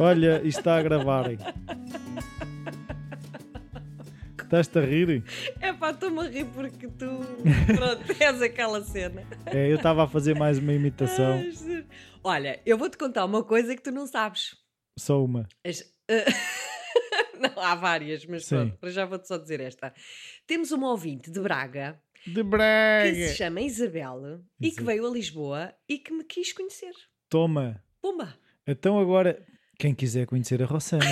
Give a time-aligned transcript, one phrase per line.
[0.00, 1.36] Olha, isto está a gravarem.
[4.42, 5.22] Estás-te a rir?
[5.60, 7.20] É pá, estou-me a rir porque tu.
[7.76, 9.22] Pronto, és aquela cena.
[9.46, 11.34] É, eu estava a fazer mais uma imitação.
[11.34, 11.86] Ai.
[12.24, 14.56] Olha, eu vou-te contar uma coisa que tu não sabes.
[14.98, 15.46] Só uma.
[15.64, 16.24] As- eh,
[17.38, 18.56] não, há várias, mas Sim.
[18.56, 19.92] pronto, já vou-te só dizer esta.
[20.46, 25.74] Temos uma ouvinte de Braga De que se chama Isabel e que veio a Lisboa
[25.88, 26.92] e que me quis conhecer.
[27.28, 27.84] Toma.
[28.02, 28.34] Pumba!
[28.66, 29.44] Então agora,
[29.80, 31.04] quem quiser conhecer a Rossana,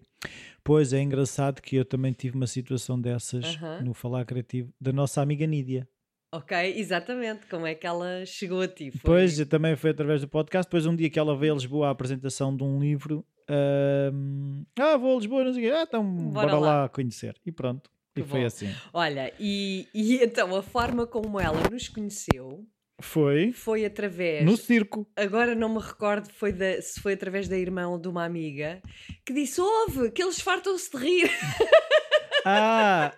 [0.63, 3.81] Pois é engraçado que eu também tive uma situação dessas Aham.
[3.83, 5.85] no Falar Criativo da nossa amiga Nídia.
[6.33, 8.89] Ok, exatamente, como é que ela chegou a ti?
[8.91, 9.01] Foi...
[9.01, 10.67] Pois, eu também foi através do podcast.
[10.67, 13.23] Depois, um dia que ela veio a Lisboa à apresentação de um livro,
[14.79, 15.75] ah, vou a Lisboa, não sei o quê.
[15.77, 16.81] Ah, então Bora bora, lá.
[16.83, 16.89] lá.
[16.89, 17.35] conhecer.
[17.45, 17.89] E pronto.
[18.15, 18.45] Que e foi bom.
[18.45, 18.69] assim.
[18.93, 22.63] Olha, e, e então a forma como ela nos conheceu
[23.01, 24.45] Foi foi através.
[24.45, 25.07] no circo.
[25.15, 28.81] Agora não me recordo foi da- se foi através da irmã de uma amiga
[29.25, 31.29] que disse: Ouve, que eles fartam-se de rir.
[32.45, 33.13] Ah!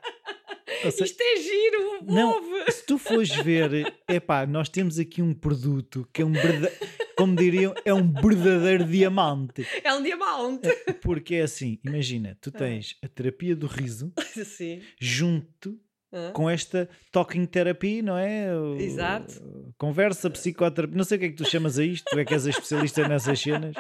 [0.84, 2.72] ou seja, Isto é giro, Não, ouve.
[2.72, 6.72] se tu fores ver, epá, nós temos aqui um produto que é um verda-
[7.18, 9.66] como diriam, é um verdadeiro diamante.
[9.84, 10.70] É um diamante.
[11.02, 14.12] Porque é assim, imagina, tu tens a terapia do riso
[14.46, 14.82] Sim.
[15.00, 15.80] junto
[16.14, 16.32] Hã?
[16.32, 18.48] com esta talking therapy, não é?
[18.80, 19.74] Exato.
[19.78, 22.34] Conversa, psicoterapia, não sei o que é que tu chamas a isto, tu é que
[22.34, 23.76] és a especialista nessas cenas.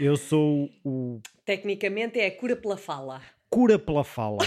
[0.00, 3.20] Eu sou o Tecnicamente é a cura pela fala.
[3.50, 4.38] cura pela fala.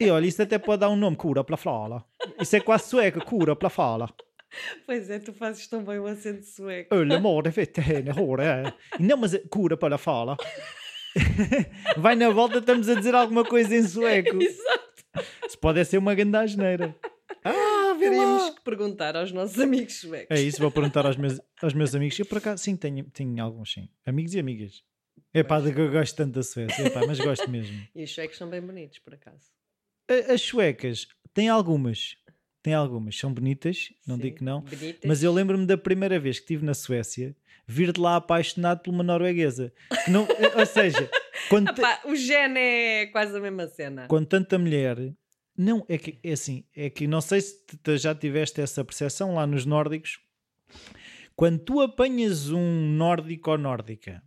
[0.00, 2.04] E olha, isso até pode dar um nome, cura pela fala.
[2.40, 4.08] Isso é quase sueca, cura pela fala.
[4.84, 6.94] Pois é, tu fazes tão bem o acento sueco.
[7.50, 8.74] Vet henne, hora.
[8.98, 10.36] Não, mas cura pela fala.
[11.96, 14.36] Vai na volta, estamos a dizer alguma coisa em sueco.
[14.42, 14.86] Exato.
[15.46, 16.94] Isso pode ser uma grande asneira.
[17.44, 17.94] Ah,
[18.48, 18.54] lá.
[18.54, 20.36] que perguntar aos nossos amigos suecos.
[20.36, 22.18] É isso, vou perguntar aos meus, aos meus amigos.
[22.18, 23.88] Eu por acaso, sim, tenho, tenho alguns, sim.
[24.04, 24.82] Amigos e amigas.
[25.32, 27.80] É pá, eu gosto tanto da Suécia, epá, mas gosto mesmo.
[27.94, 29.50] E os suecos são bem bonitos, por acaso.
[30.10, 32.16] A- As suecas, têm algumas.
[32.66, 34.60] Tem algumas, são bonitas, não Sim, digo que não.
[34.62, 35.00] Bonitas.
[35.04, 37.32] Mas eu lembro-me da primeira vez que estive na Suécia,
[37.64, 39.72] vir de lá apaixonado por uma norueguesa.
[40.08, 40.26] Não,
[40.58, 41.08] ou seja,
[41.48, 44.08] quando, Ah pá, o gene é quase a mesma cena.
[44.08, 45.14] com tanta mulher.
[45.56, 49.36] Não, é que é assim, é que não sei se tu já tiveste essa percepção
[49.36, 50.18] lá nos nórdicos.
[51.36, 54.20] Quando tu apanhas um nórdico ou nórdica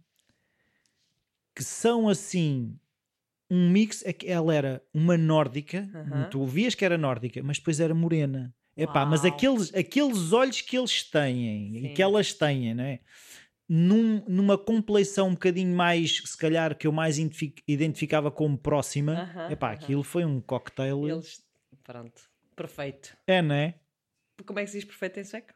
[1.53, 2.79] que são assim
[3.49, 5.87] um mix, é que ela era uma nórdica,
[6.29, 8.53] tu vias que era nórdica, mas depois era morena.
[8.77, 11.93] Epá, mas aqueles, aqueles olhos que eles têm e Sim.
[11.93, 12.99] que elas têm, não é?
[13.67, 19.13] Num- numa compleição um bocadinho mais, se calhar, que eu mais identifi- identificava como próxima,
[19.35, 19.75] Aham, epá, aham.
[19.75, 21.07] aquilo foi um cocktail.
[21.07, 21.43] Eles.
[21.83, 22.21] Pronto.
[22.55, 23.15] Perfeito.
[23.27, 23.75] É, não é?
[24.45, 25.53] Como é que se diz perfeito em sueco?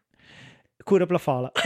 [0.85, 1.51] Cura pela fala.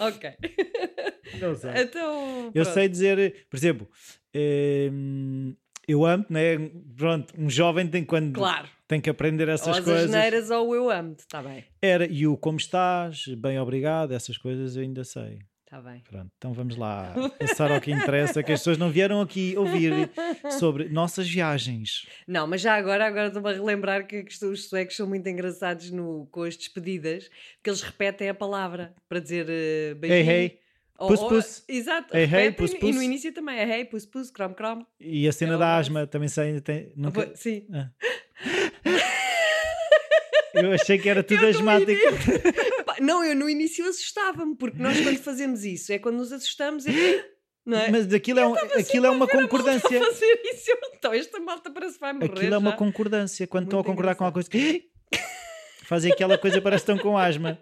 [0.00, 0.36] ok.
[1.40, 1.70] Não sei.
[1.82, 2.50] Então.
[2.54, 3.88] Eu sei dizer, por exemplo,
[4.92, 5.54] hum,
[5.88, 6.56] eu amo, né?
[6.96, 8.68] Pronto, um jovem tem quando Claro.
[8.88, 10.04] tem que aprender Ou essas as coisas.
[10.04, 11.20] asneiras ou eu amo-te.
[11.20, 11.64] Está bem.
[11.80, 15.38] Era e o como estás, bem obrigado, essas coisas eu ainda sei.
[15.64, 16.00] Está bem.
[16.08, 20.08] Pronto, então vamos lá passar ao que interessa, que as pessoas não vieram aqui ouvir
[20.60, 22.06] sobre nossas viagens.
[22.26, 26.26] Não, mas já agora, agora estou-me a relembrar que os suecos são muito engraçados no,
[26.30, 30.30] com as despedidas, porque eles repetem a palavra para dizer uh, Hey, beijinho.
[30.30, 30.44] hey.
[30.46, 30.65] Ou-
[30.98, 31.64] Pus, pus.
[31.68, 32.16] Exato.
[32.16, 32.94] Hey, repetem, pus, E pus.
[32.94, 34.84] no início também é hey, pus, pus, crom, crom.
[34.98, 37.30] E a cena É da asma também sei, tem, nunca...
[37.34, 37.66] Sim.
[37.72, 37.90] Ah.
[40.54, 42.00] Eu achei que era tudo Eu asmático.
[43.00, 47.24] Não, eu no início assustava-me, porque nós quando fazemos isso é quando nos assustamos e
[47.64, 47.90] não é?
[47.90, 50.00] Mas aquilo é, um- aquilo é uma concordância.
[50.02, 52.76] Fazer isso, então esta malta parece vai morrer Aquilo é uma já.
[52.76, 53.46] concordância.
[53.46, 54.80] Quando estão a Muito concordar com alguma coisa,
[55.88, 57.58] fazem aquela coisa, parece que estão com asma.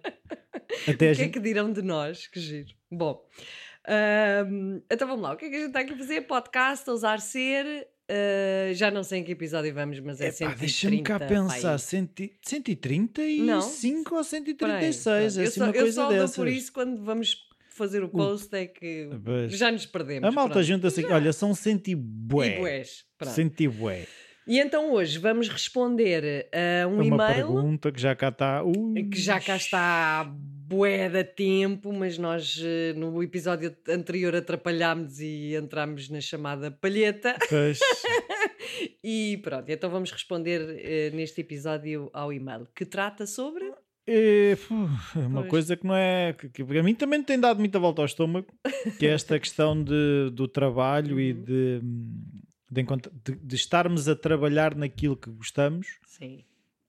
[0.89, 2.27] Até O que é gente- que dirão de nós?
[2.27, 2.69] Que giro.
[2.91, 3.21] Bom,
[3.87, 5.33] ahm, então vamos lá.
[5.33, 6.21] O que é que a gente está aqui a fazer?
[6.23, 7.87] Podcast, ousar ser.
[8.09, 10.61] ah, já não sei em que episódio vamos, mas é Epá, 130.
[10.61, 11.79] Deixa-me cá pensar, aí.
[11.79, 12.11] 100
[12.43, 13.55] 135 Não.
[13.57, 15.39] ou Espera aí, 136, pronto.
[15.39, 16.37] é eu assim só, uma eu coisa só dou dessas.
[16.37, 17.37] por isso quando vamos
[17.71, 19.57] fazer o post é que Pois.
[19.59, 20.29] já nos perdemos.
[20.29, 21.95] A malta junta-se aqui, olha, são cento e
[24.47, 28.63] E então hoje vamos responder a um É uma e-mail pergunta que já cá está.
[28.63, 29.05] Ui.
[29.05, 35.21] que já cá está há bué de tempo, mas nós eh, no episódio anterior atrapalhámos
[35.21, 37.37] e entramos na chamada palheta.
[37.49, 37.79] Pois.
[39.03, 43.71] E pronto, então vamos responder eh, neste episódio ao e-mail que trata sobre.
[44.07, 44.75] É, fu,
[45.17, 45.51] uma Pois.
[45.51, 46.33] coisa que não é.
[46.33, 48.47] Que, que a mim também tem dado muita volta ao estômago,
[48.99, 51.43] que é esta questão de, do trabalho e Uhum.
[51.43, 51.81] de,
[52.83, 55.99] de, de- de estarmos a trabalhar naquilo que gostamos.
[56.07, 56.45] Sim.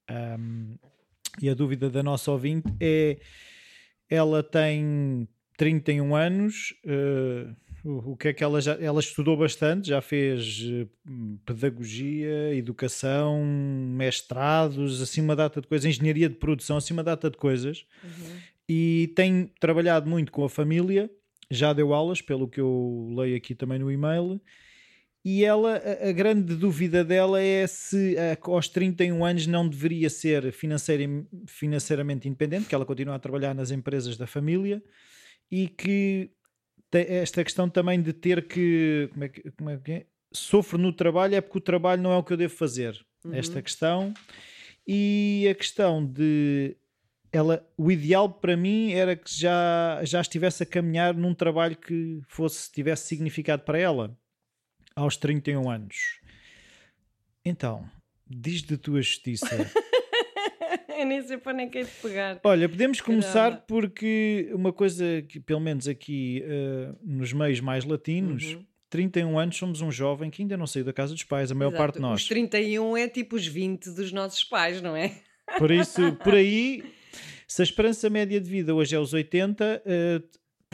[0.10, 0.76] Um,
[1.42, 3.18] e a dúvida da nossa ouvinte é:
[4.10, 5.28] ela tem
[5.58, 6.74] 31 anos,
[7.84, 8.74] o, o que é que ela já.
[8.74, 10.88] Ela estudou bastante, já fez eh,
[11.46, 17.38] pedagogia, educação, mestrados, assim uma data de coisas, engenharia de produção, assim uma data de
[17.38, 18.38] coisas, Uhum.
[18.70, 21.10] e tem trabalhado muito com a família,
[21.50, 24.40] já deu aulas, pelo que eu leio aqui também no e-mail.
[25.28, 30.52] E ela, a, a grande dúvida dela é se aos 31 anos não deveria ser
[30.52, 34.84] financeira- financeiramente independente, que ela continua a trabalhar nas empresas da família
[35.52, 36.30] e que
[36.94, 40.06] esta questão também de ter que, como é que, como é, que é?
[40.32, 42.96] Sofro no trabalho é porque o trabalho não é o que eu devo fazer.
[43.32, 43.62] Esta Uhum.
[43.64, 44.14] questão.
[44.88, 46.78] E a questão de
[47.32, 52.22] ela, o ideal para mim era que já, já estivesse a caminhar num trabalho que
[52.28, 54.16] fosse, tivesse significado para ela
[54.96, 56.20] aos 31 anos.
[57.44, 57.86] Então,
[58.28, 59.48] diz de tua justiça.
[60.98, 62.40] Eu nem sei para nem quem te pegar.
[62.44, 63.66] Olha, podemos começar Caramba.
[63.68, 68.66] porque uma coisa que, pelo menos aqui eh, nos meios mais latinos, Uhum.
[68.90, 71.70] 31 anos somos um jovem que ainda não saiu da casa dos pais, a maior
[71.72, 71.78] Exato.
[71.84, 72.22] parte de nós.
[72.22, 75.20] Os 31 é tipo os 20 dos nossos pais, não é?
[75.58, 76.82] Por isso, por aí,
[77.46, 80.22] se a esperança média de vida hoje é os 80, eh,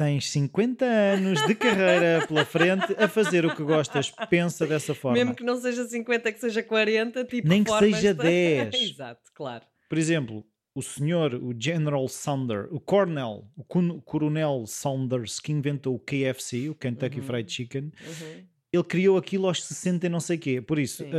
[0.03, 5.17] tens 50 anos de carreira pela frente a fazer o que gostas, pensa dessa forma.
[5.17, 8.73] Mesmo que não seja 50, que seja 40, tipo Nem que seja de- 10.
[8.91, 9.63] Exato, claro.
[9.89, 13.63] Por exemplo, o senhor, o General Saunders, o Cornell, o
[14.01, 17.25] Coronel Saunders, que inventou o KFC, o Kentucky Uhum.
[17.25, 18.43] Fried Chicken, Uhum.
[18.71, 20.61] ele criou aquilo aos 60 e não sei quê.
[20.61, 21.11] Por isso, Sim.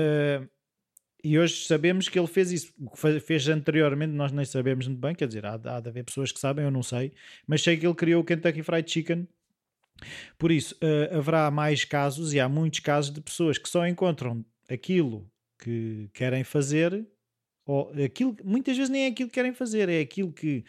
[1.23, 2.73] E hoje sabemos que ele fez isso.
[2.81, 5.89] O que fe- fez anteriormente nós nem sabemos muito bem, quer dizer, há, há de
[5.89, 7.13] haver pessoas que sabem, eu não sei,
[7.47, 9.29] mas sei que ele criou o Kentucky Fried Chicken.
[10.37, 14.45] Por isso, eh, haverá mais casos, e há muitos casos de pessoas que só encontram
[14.69, 17.07] aquilo que querem fazer,
[17.65, 20.65] ou aquilo, muitas vezes nem é aquilo que querem fazer, é aquilo que,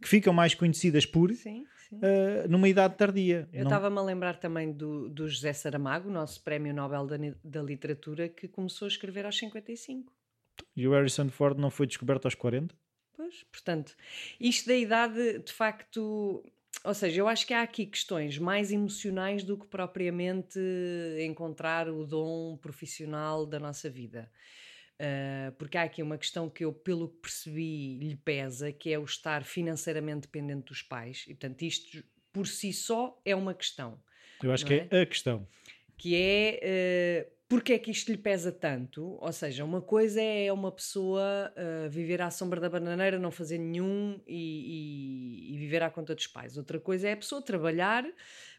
[0.00, 1.66] que ficam mais conhecidas por Sim,
[2.00, 3.48] eh, numa idade tardia.
[3.52, 7.62] Eu Não- estava-me a lembrar também do, do José Saramago, nosso Prémio Nobel da, da
[7.62, 10.12] Literatura, que começou a escrever aos 55.
[10.76, 12.74] E o Harrison Ford não foi descoberto aos 40?
[13.14, 13.94] Pois, portanto,
[14.40, 16.42] isto da idade, de facto,
[16.84, 20.58] ou seja, eu acho que há aqui questões mais emocionais do que propriamente
[21.20, 24.30] encontrar o dom profissional da nossa vida.
[25.04, 28.98] Ah, porque há aqui uma questão que eu, pelo que percebi, lhe pesa, que é
[28.98, 31.24] o estar financeiramente dependente dos pais.
[31.26, 34.00] E, portanto, isto por si só é uma questão
[34.42, 35.46] Eu acho que é a questão.
[35.98, 39.18] que é eh, porque é que isto lhe pesa tanto?
[39.20, 43.58] Ou seja, uma coisa é uma pessoa eh, viver à sombra da bananeira, não fazer
[43.58, 46.56] nenhum e, e- e viver à conta dos pais.
[46.56, 48.04] Outra coisa é a pessoa trabalhar,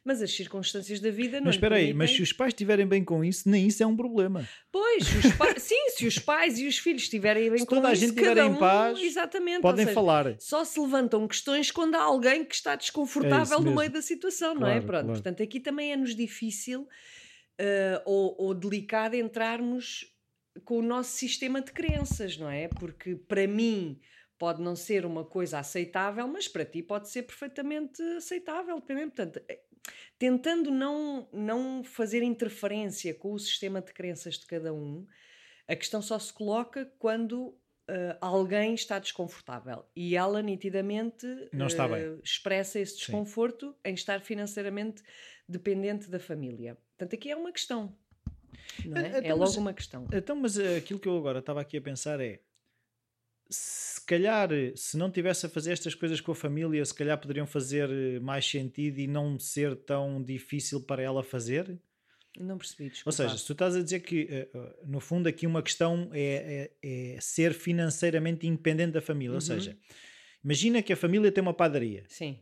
[0.06, 3.04] mas as circunstâncias da vida não Mas espera aí, mas se os pais estiverem bem
[3.04, 4.48] com isso, nem isso é um problema.
[4.72, 7.90] Pois, os pa- sim, se os pais e os filhos estiverem bem Se com toda
[7.90, 10.36] a isso, gente estiver cada em um- paz, exatamente, Podem seja, falar.
[10.40, 13.80] só se levantam questões quando há alguém que está desconfortável no mesmo.
[13.80, 14.74] meio da situação, não é?
[14.74, 15.22] Claro, Pronto, claro.
[15.22, 16.88] portanto, aqui também é-nos difícil
[17.60, 20.06] eh, ou, ou delicado entrarmos
[20.66, 22.68] com o nosso sistema de crenças, não é?
[22.68, 24.00] Porque para mim
[24.38, 29.12] pode não ser uma coisa aceitável, mas para ti pode ser perfeitamente aceitável, dependendo.
[29.14, 29.60] Portanto, eh,
[30.20, 35.06] tentando não, não fazer interferência com o sistema de crenças de cada um,
[35.68, 41.26] a questão só se coloca quando eh, alguém está desconfortável e ela nitidamente
[42.12, 42.20] bem.
[42.24, 45.04] expressa esse desconforto em estar financeiramente
[45.48, 46.78] dependente da família.
[46.98, 47.96] Portanto, aqui é uma questão.
[48.86, 49.08] Não é?
[49.10, 50.08] Então, é mas- logo uma questão.
[50.14, 52.40] Então, mas eh, aquilo que eu agora estava aqui a pensar é
[53.50, 57.46] se calhar, se não tivesse a fazer estas coisas com a família, se calhar poderiam
[57.46, 61.80] fazer mais sentido e não ser tão difícil para ela fazer.
[62.40, 63.12] Não percebi, Ou desculpa.
[63.16, 66.72] seja, se tu estás a dizer que, eh, eh, no fundo, aqui uma questão é,
[66.82, 69.32] é- é ser financeiramente independente da família.
[69.32, 69.42] Ou Uhum.
[69.42, 69.78] seja,
[70.44, 72.40] imagina que a família tem uma padaria Sim,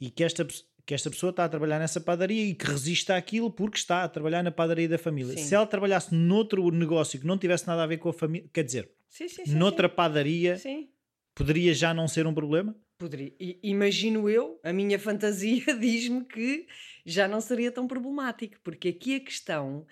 [0.00, 0.46] e que esta,
[0.86, 4.08] que esta pessoa está a trabalhar nessa padaria e que resiste àquilo porque está a
[4.08, 5.36] trabalhar na padaria da família.
[5.36, 5.44] Sim.
[5.44, 8.64] Se ela trabalhasse noutro negócio que não tivesse nada a ver com a família, quer
[8.64, 9.44] dizer, sim, sim.
[9.44, 10.56] sim noutra padaria,
[11.34, 12.74] poderia já não ser um problema?
[13.00, 13.32] Poderia.
[13.62, 16.66] Imagino eu, a minha fantasia diz-me que
[17.04, 19.86] já não seria tão problemático, porque aqui a questão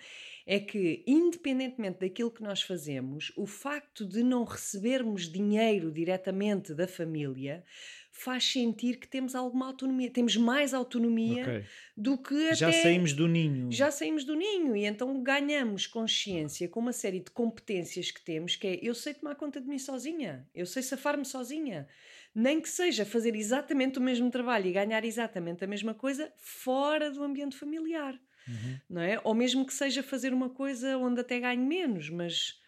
[0.45, 6.87] é que, independentemente daquilo que nós fazemos, o facto de não recebermos dinheiro diretamente da
[6.87, 7.63] família
[8.11, 11.63] faz sentir que temos alguma autonomia, temos mais autonomia Ok.
[11.97, 13.71] do que Já até saímos do ninho.
[13.71, 18.55] já saímos do ninho e então ganhamos consciência com uma série de competências que temos,
[18.55, 21.87] que é eu sei tomar conta de mim sozinha, eu sei safar-me sozinha.
[22.33, 27.11] Nem que seja fazer exatamente o mesmo trabalho e ganhar exatamente a mesma coisa fora
[27.11, 28.81] do ambiente familiar, Uhum.
[28.89, 29.19] não é?
[29.23, 32.59] Ou mesmo que seja fazer uma coisa onde até ganhe menos, mas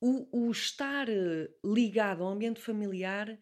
[0.00, 3.38] o, o estar eh, ligado ao ambiente familiar,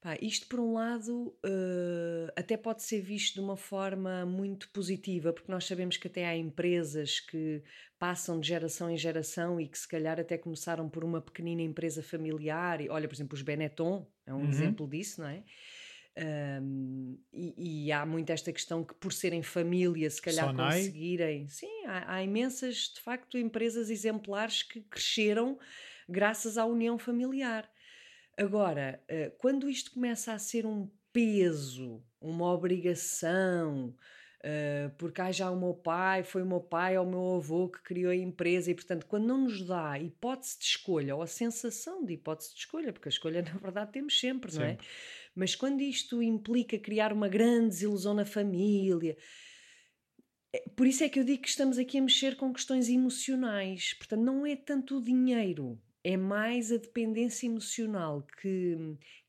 [0.00, 5.32] pá, isto por um lado eh, até pode ser visto de uma forma muito positiva,
[5.32, 7.62] porque nós sabemos que até há empresas que
[7.98, 12.02] passam de geração em geração e que se calhar até começaram por uma pequenina empresa
[12.02, 12.80] familiar.
[12.80, 14.48] E, Olha, por exemplo, os Benetton é um Uhum.
[14.48, 15.44] exemplo disso, não é?
[16.62, 20.54] Um, e, e há muito esta questão que por serem família, se calhar Sonai.
[20.54, 21.46] conseguirem.
[21.48, 25.58] Sim, há, há imensas, de facto, empresas exemplares que cresceram
[26.08, 27.70] graças à união familiar.
[28.36, 33.96] Agora, eh, quando isto começa a ser um peso, uma obrigação,
[34.48, 37.68] eh, porque ah, já o meu pai, foi o meu pai ou o meu avô
[37.68, 41.26] que criou a empresa, e portanto, quando não nos dá hipótese de escolha, ou a
[41.26, 44.78] sensação de hipótese de escolha, porque a escolha na verdade temos sempre, não é?
[45.34, 49.16] Mas quando isto implica criar uma grande desilusão na família,
[50.52, 53.94] é- por isso é que eu digo que estamos aqui a mexer com questões emocionais.
[53.94, 58.76] Portanto, não é tanto o dinheiro, é mais a dependência emocional que,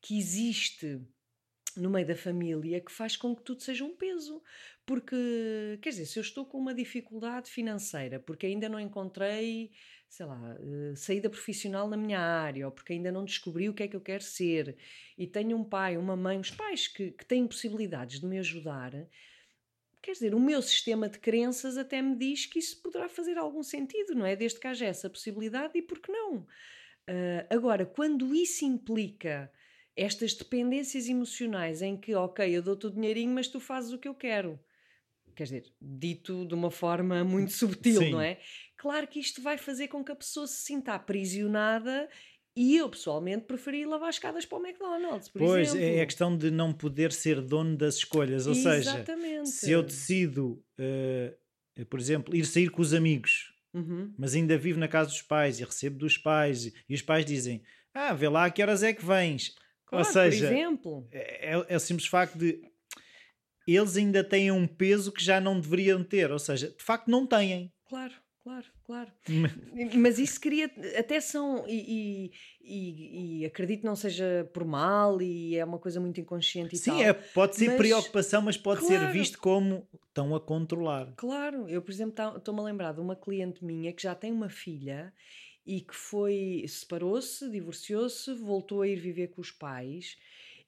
[0.00, 1.00] que existe
[1.76, 4.42] no meio da família que faz com que tudo seja um peso.
[4.88, 9.70] Porque, quer dizer, se eu estou com uma dificuldade financeira, porque ainda não encontrei,
[10.08, 13.82] sei lá, eh, saída profissional na minha área, ou porque ainda não descobri o que
[13.82, 14.78] é que eu quero ser,
[15.18, 18.92] e tenho um pai, uma mãe, os pais que, que têm possibilidades de me ajudar,
[20.00, 23.62] quer dizer, o meu sistema de crenças até me diz que isso poderá fazer algum
[23.62, 24.34] sentido, não é?
[24.36, 26.46] Desde que haja essa possibilidade, e por que não?
[27.06, 29.52] Ah, agora, quando isso implica
[29.94, 34.08] estas dependências emocionais em que, ok, eu dou-te o dinheirinho, mas tu fazes o que
[34.08, 34.58] eu quero.
[35.38, 38.10] Quer dizer, dito de uma forma muito subtil, Sim.
[38.10, 38.40] não é?
[38.76, 42.08] Claro que isto vai fazer com que a pessoa se sinta aprisionada
[42.56, 45.86] e eu, pessoalmente, preferi lavar escadas para o McDonald's, por Pois, exemplo.
[45.96, 48.48] é a questão de não poder ser dono das escolhas.
[48.48, 49.48] Ou seja, Exatamente.
[49.50, 51.36] se eu decido, eh,
[51.88, 54.12] por exemplo, ir sair com os amigos, Uhum.
[54.18, 57.62] mas ainda vivo na casa dos pais e recebo dos pais, e, os pais dizem:
[57.94, 59.54] Ah, vê lá a que horas é que vens.
[59.86, 61.08] Claro, Ou seja, por exemplo.
[61.12, 62.60] é, é o simples facto de
[63.76, 66.30] eles ainda têm um peso que já não deveriam ter.
[66.30, 67.72] Ou seja, de facto, não têm.
[67.86, 69.10] Claro, claro, claro.
[69.94, 75.64] Mas isso cria, até são, e, e, e- acredito não seja por mal e é
[75.64, 77.02] uma coisa muito inconsciente e Sim, tal.
[77.02, 79.12] é, pode ser Mas- preocupação, mas pode ser Claro.
[79.12, 81.12] visto como estão a controlar.
[81.16, 84.48] Claro, eu, por exemplo, estou-me a lembrar de uma cliente minha que já tem uma
[84.48, 85.12] filha
[85.66, 90.16] e que foi, separou-se, divorciou-se, voltou a ir viver com os pais.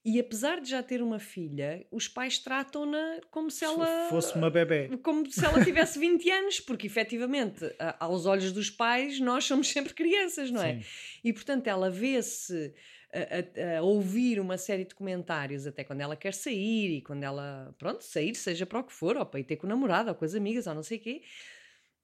[0.02, 4.34] E apesar de já ter uma filha, os pais tratam-na como se Se ela fosse
[4.34, 4.88] uma bebê.
[5.02, 7.64] como se ela tivesse 20 anos, porque efetivamente,
[7.98, 10.80] aos olhos dos pais, nós somos sempre crianças, não é?
[10.80, 10.84] Sim.
[11.22, 12.72] E portanto ela vê-se
[13.12, 17.22] a, a- a ouvir uma série de comentários até quando ela quer sair e quando
[17.22, 20.08] ela, pronto, sair, seja para o que for, ou para ir ter com o namorado,
[20.08, 21.22] ou com as amigas, ou não sei o quê.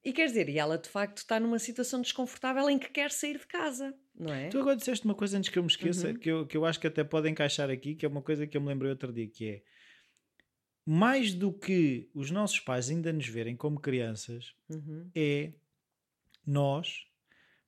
[0.05, 3.38] E quer dizer, e ela de facto está numa situação desconfortável em que quer sair
[3.38, 4.49] de casa, não é?
[4.49, 6.14] Tu agora disseste uma coisa antes que eu me esqueça, Uhum.
[6.18, 8.56] que, eu, que eu acho que até pode encaixar aqui, que é uma coisa que
[8.56, 9.62] eu me lembrei outro dia, que é
[10.85, 15.11] mais do que os nossos pais ainda nos verem como crianças, Uhum.
[15.14, 15.52] é
[16.46, 17.06] nós,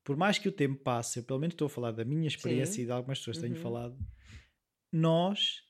[0.05, 2.75] por mais que o tempo passe, eu pelo menos estou a falar da minha experiência
[2.75, 2.83] Sim.
[2.83, 3.61] e de algumas pessoas que tenho Uhum.
[3.63, 3.99] falado,
[4.93, 5.63] nós,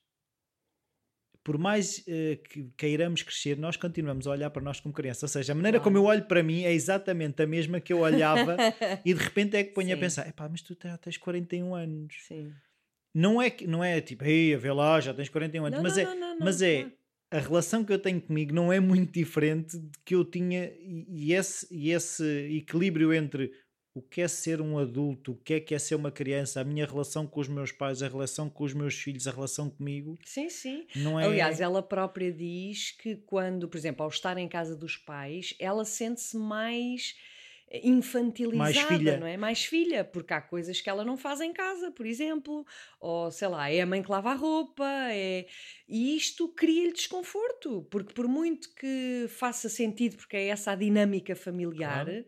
[1.49, 5.25] por mais eh, que queiramos crescer, nós continuamos a olhar para nós como criança.
[5.25, 8.01] Ou seja, a maneira como eu olho para mim é exatamente a mesma que eu
[8.01, 8.55] olhava
[9.03, 10.01] e de repente é que ponho a Sim.
[10.01, 12.15] pensar: epá, mas tu já tens 41 anos.
[12.27, 12.53] Sim.
[13.15, 15.97] Não é, que- não é tipo, ei, vê lá, já tens 41 anos, Não, mas,
[15.97, 16.93] não, é, não, mas é claro.
[17.31, 21.33] a relação que eu tenho comigo não é muito diferente de que eu tinha e
[21.33, 22.23] esse, e esse
[22.59, 23.51] equilíbrio entre
[23.99, 26.65] o que é ser um adulto, o que é que é ser uma criança, a
[26.65, 30.17] minha relação com os meus pais, a relação com os meus filhos, a relação comigo,
[30.25, 30.87] Sim, sim.
[30.97, 31.27] não é.
[31.27, 35.85] Aliás, ela própria diz que quando, por exemplo, ao estar em casa dos pais, ela
[35.85, 37.17] sente-se mais
[37.83, 39.19] infantilizada, filha.
[39.19, 39.37] não é?
[39.37, 42.65] Mais filha, porque há coisas que ela não faz em casa, por exemplo,
[43.01, 45.47] ou sei lá, é a mãe que lava a roupa, é...
[45.89, 51.35] e isto cria-lhe desconforto, porque por muito que faça sentido, porque é essa a dinâmica
[51.37, 52.25] familiar, Claro.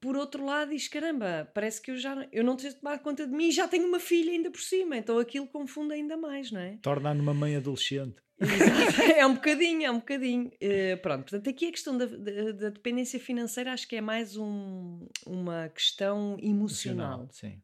[0.00, 3.32] Por outro lado diz, caramba, parece que eu já eu não tenho tomado conta de
[3.32, 6.60] mim e já tenho uma filha ainda por cima, então aquilo confunde ainda mais, não
[6.60, 6.78] é?
[6.82, 8.16] Torna-a numa mãe adolescente.
[8.40, 9.02] Exato.
[9.18, 10.50] é um bocadinho, é um bocadinho.
[10.60, 14.36] Eh, pronto, portanto, aqui a questão da, da- da dependência financeira acho que é mais
[14.36, 17.28] um- uma questão emocional.
[17.32, 17.60] Sim.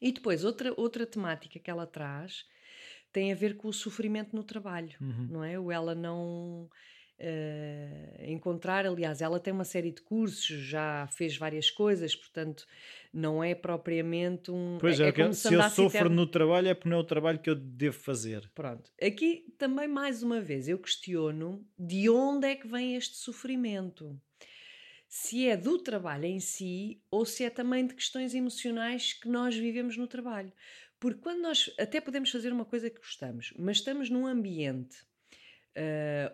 [0.00, 2.44] E depois, outra, outra temática que ela traz
[3.12, 5.26] tem a ver com o sofrimento no trabalho, Uhum.
[5.28, 5.58] não é?
[5.58, 6.70] O ela não
[7.22, 12.66] eh, encontrar, aliás, ela tem uma série de cursos, já fez várias coisas, portanto,
[13.12, 14.78] não é propriamente um.
[14.80, 17.50] Pois é, como se eu sofro no trabalho é porque não é o trabalho que
[17.50, 18.50] eu devo fazer.
[18.54, 18.90] Pronto.
[19.02, 24.18] Aqui também, mais uma vez, eu questiono de onde é que vem este sofrimento.
[25.06, 29.54] Se é do trabalho em si ou se é também de questões emocionais que nós
[29.54, 30.52] vivemos no trabalho.
[30.98, 35.04] Porque quando nós até podemos fazer uma coisa que gostamos, mas estamos num ambiente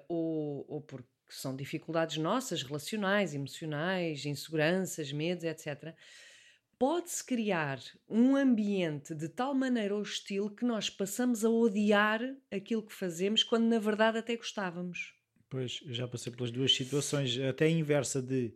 [0.09, 5.95] ou, ou porque são dificuldades nossas, relacionais, emocionais, inseguranças, medos, etc.
[6.79, 12.93] Pode-se criar um ambiente de tal maneira hostil que nós passamos a odiar aquilo que
[12.93, 15.15] fazemos quando na verdade até gostávamos.
[15.49, 18.53] Pois, já passei pelas duas situações, até a inversa de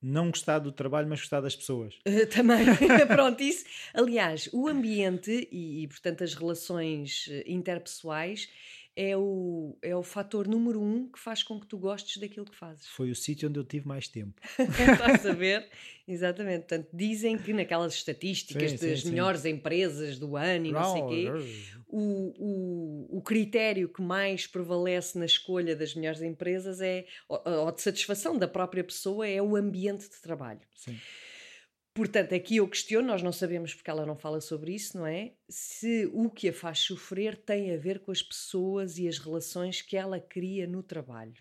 [0.00, 1.94] não gostar do trabalho, mas gostar das pessoas.
[2.06, 2.64] Uh, também,
[3.08, 3.64] pronto, isso.
[3.92, 8.48] Aliás, o ambiente e, e, portanto, as relações eh, interpessoais
[9.00, 12.56] é o, é o fator número um que faz com que tu gostes daquilo que
[12.56, 12.84] fazes.
[12.88, 14.42] Foi o sítio onde eu tive mais tempo.
[14.58, 15.68] Estás a ver?
[16.06, 16.62] Exatamente.
[16.62, 19.10] Portanto, dizem que naquelas estatísticas Sim, sim, das sim.
[19.10, 21.26] melhores empresas do ano e não sei o quê,
[21.86, 27.70] o, o, o critério que mais prevalece na escolha das melhores empresas é, ou, ou
[27.70, 30.60] de satisfação da própria pessoa, é o ambiente de trabalho.
[30.74, 30.98] Sim.
[31.98, 35.32] Portanto, aqui eu questiono, nós não sabemos porque ela não fala sobre isso, não é?
[35.48, 39.82] Se o que a faz sofrer tem a ver com as pessoas e as relações
[39.82, 41.34] que ela cria no trabalho.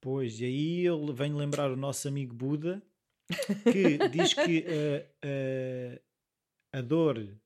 [0.00, 2.80] Pois, e aí eu venho lembrar o nosso amigo Buda
[3.72, 6.00] que diz que eh, eh,
[6.72, 7.36] a dor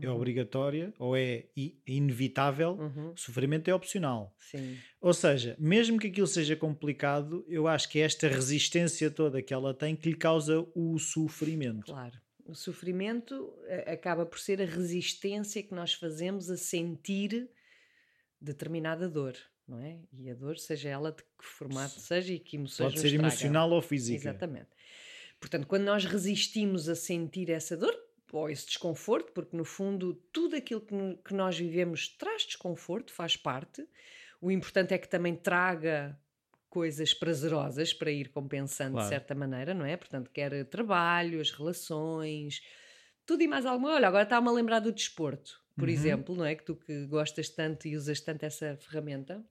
[0.00, 0.16] é Uhum.
[0.16, 1.46] obrigatória ou é
[1.86, 4.34] inevitável, Uhum, o sofrimento é opcional.
[4.38, 4.76] Sim.
[5.00, 9.54] Ou seja, mesmo que aquilo seja complicado, eu acho que é esta resistência toda que
[9.54, 11.86] ela tem que lhe causa o sofrimento.
[11.92, 12.18] Claro.
[12.46, 17.48] O sofrimento eh, acaba por ser a resistência que nós fazemos a sentir
[18.40, 19.34] determinada dor,
[19.66, 20.00] não é?
[20.12, 23.70] E a dor, seja ela de que formato seja e que emoções Pode ser emocional
[23.70, 24.28] ou física.
[24.28, 24.68] Exatamente.
[25.40, 27.94] Portanto, quando nós resistimos a sentir essa dor
[28.36, 30.94] ou esse desconforto, porque no fundo tudo aquilo que,
[31.24, 33.86] que nós vivemos traz desconforto, faz parte.
[34.40, 36.18] O importante é que também traga
[36.68, 39.04] coisas prazerosas para ir compensando Claro.
[39.04, 39.96] de certa maneira, não é?
[39.96, 42.60] Portanto, quer trabalho, as relações,
[43.24, 43.94] tudo e mais alguma.
[43.94, 45.94] Olha, agora está-me a lembrar do desporto, por Uhum.
[45.94, 46.54] exemplo, não é?
[46.56, 49.44] Que tu que gostas tanto e usas tanto essa ferramenta,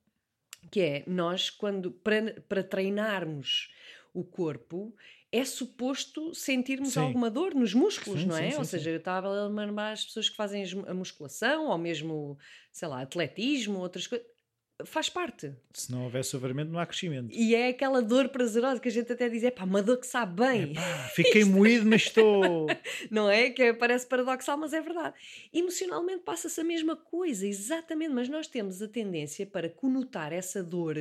[0.71, 3.73] que é nós, quando para, para treinarmos
[4.13, 4.95] o corpo,
[5.33, 6.99] é suposto sentirmos Sim.
[6.99, 8.51] alguma dor nos músculos, Sim, não é?
[8.51, 12.37] sim, ou seja, eu estava a lembrar as pessoas que fazem a musculação, ou mesmo,
[12.71, 14.27] sei lá, atletismo, outras coisas.
[14.85, 15.53] Faz parte.
[15.71, 17.29] Se não houver sofrimento, não há crescimento.
[17.31, 20.05] E é aquela dor prazerosa que a gente até diz, é pá, uma dor que
[20.05, 20.71] sabe bem.
[20.71, 20.81] Epá,
[21.15, 22.67] fiquei moído, mas estou.
[23.09, 23.49] não é?
[23.49, 25.15] Que é- parece paradoxal, mas é verdade.
[25.51, 30.95] Emocionalmente passa-se a mesma coisa, exatamente, mas nós temos a tendência para conotar essa dor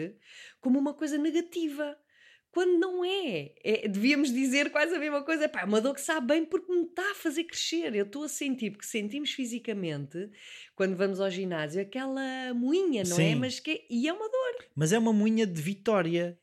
[0.60, 1.98] como uma coisa negativa.
[2.52, 3.50] Quando não é.
[3.64, 5.48] É- Devíamos dizer quase a mesma coisa.
[5.48, 7.94] Pá, é uma dor que sabe bem porque me está a fazer crescer.
[7.94, 10.28] Eu estou a sentir, porque sentimos fisicamente,
[10.76, 13.30] quando vamos ao ginásio, aquela moinha, não é?
[13.30, 13.34] Sim.
[13.36, 14.66] Mas que é- e é uma dor.
[14.76, 16.38] Mas é uma moinha de vitória.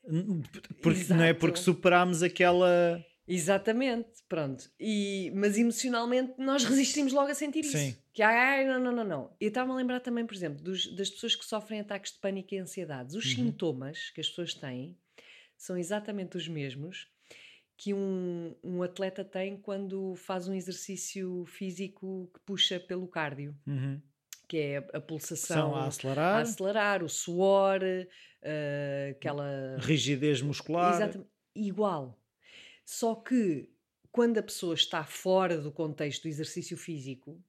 [0.82, 3.02] Porque, não é porque superámos aquela.
[3.28, 4.68] Exatamente, pronto.
[4.80, 7.78] E, mas emocionalmente nós resistimos logo a sentir isso.
[7.78, 7.96] Sim.
[8.12, 9.36] Que ai, não, não, não, não.
[9.40, 12.52] Eu estava a lembrar também, por exemplo, dos- das pessoas que sofrem ataques de pânico
[12.52, 13.14] e ansiedades.
[13.14, 13.34] Os Uhum.
[13.36, 14.96] sintomas que as pessoas têm
[15.60, 17.06] são exatamente os mesmos
[17.76, 24.00] que um, um atleta tem quando faz um exercício físico que puxa pelo cardio, Uhum.
[24.48, 27.80] que é a, pulsação a a acelerar, acelerar, o suor,
[28.42, 30.94] eh, aquela rigidez muscular.
[30.94, 31.30] Exatamente.
[31.54, 32.18] Igual.
[32.84, 33.68] Só que
[34.10, 37.42] quando a pessoa está fora do contexto do exercício físico,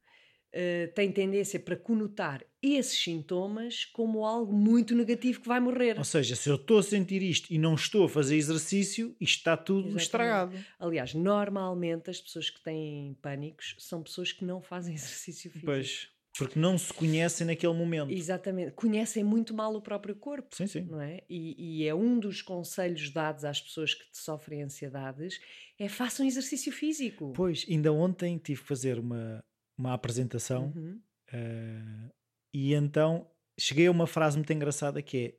[0.54, 5.98] eh, tem tendência para conotar esses sintomas como algo muito negativo que vai morrer.
[5.98, 9.38] Ou seja, se eu estou a sentir isto e não estou a fazer exercício, isto
[9.38, 10.02] está tudo Exatamente.
[10.04, 10.66] estragado.
[10.78, 15.66] Aliás, normalmente as pessoas que têm pânicos são pessoas que não fazem exercício físico.
[15.66, 18.12] Pois, porque não se conhecem naquele momento.
[18.12, 18.72] Exatamente.
[18.72, 20.56] Conhecem muito mal o próprio corpo.
[20.56, 20.82] Sim, sim.
[20.82, 21.22] não é?
[21.30, 25.40] E, e é um dos conselhos dados às pessoas que sofrem ansiedades
[25.80, 27.34] é façam exercício físico.
[27.36, 29.44] Pois, ainda ontem tive que fazer uma,
[29.82, 31.00] uma apresentação Uhum.
[31.34, 32.10] eh,
[32.54, 33.28] e então
[33.60, 35.34] cheguei a uma frase muito engraçada que é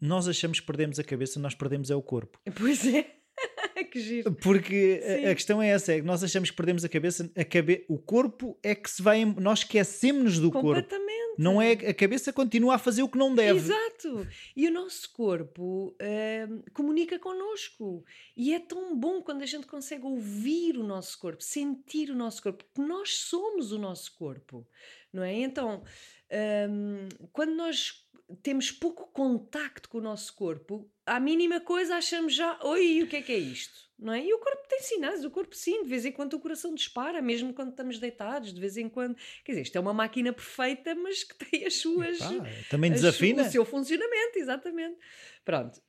[0.00, 2.38] nós achamos que perdemos a cabeça, nós perdemos é o corpo.
[2.56, 3.14] Pois é.
[3.90, 4.32] que giro.
[4.34, 5.24] Porque a- Sim.
[5.26, 7.84] a questão é essa, é que nós achamos que perdemos a cabeça, a cabe...
[7.88, 10.88] o corpo é que se vai, nós esquecemos do corpo.
[11.38, 13.60] Não é, a cabeça continua a fazer o que não deve.
[13.60, 14.26] Exato.
[14.56, 15.94] E o nosso corpo
[16.50, 18.04] hum, comunica connosco.
[18.36, 22.42] E é tão bom quando a gente consegue ouvir o nosso corpo, sentir o nosso
[22.42, 24.66] corpo, porque nós somos o nosso corpo,
[25.12, 25.32] não é?
[25.32, 25.84] Então,
[26.68, 28.04] hum, quando nós
[28.42, 33.16] temos pouco contacto com o nosso corpo, à mínima coisa achamos já, oi, o que
[33.16, 33.88] é que é isto?
[33.98, 34.24] Não é?
[34.24, 37.20] E o corpo tem sinais, o corpo sim, de vez em quando o coração dispara,
[37.20, 39.16] mesmo quando estamos deitados, de vez em quando.
[39.44, 42.20] Quer dizer, isto é uma máquina perfeita, mas que tem as suas.
[42.20, 43.42] Epá, também as- desafina.
[43.42, 44.96] o seu funcionamento, exatamente.
[45.44, 45.80] Pronto.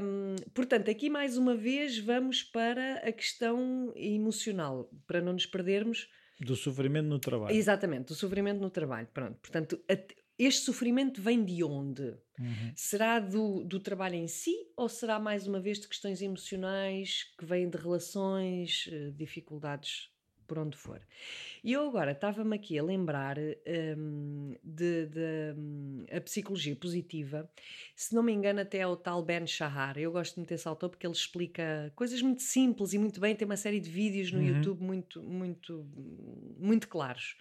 [0.00, 6.08] hum, portanto, aqui mais uma vez vamos para a questão emocional, para não nos perdermos
[6.40, 7.56] Do sofrimento no trabalho.
[7.56, 9.08] Exatamente, do sofrimento no trabalho.
[9.12, 9.82] Pronto, portanto,
[10.38, 12.16] este sofrimento vem de onde?
[12.38, 12.76] Uhum.
[12.76, 17.44] Será do, do trabalho em si ou será mais uma vez de questões emocionais que
[17.44, 20.10] vêm de relações, eh, dificuldades
[20.46, 21.04] por onde for?
[21.62, 23.36] E eu agora estava-me aqui a lembrar
[23.96, 27.50] hum, de, de, hum, a psicologia positiva,
[27.94, 29.98] se não me engano, até é o tal Ben Shahar.
[29.98, 33.34] Eu gosto muito desse autor porque ele explica coisas muito simples e muito bem.
[33.34, 34.42] Tem uma série de vídeos no Uhum.
[34.42, 35.84] YouTube muito, muito,
[36.58, 37.36] muito claros